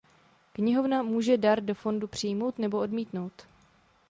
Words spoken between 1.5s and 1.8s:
do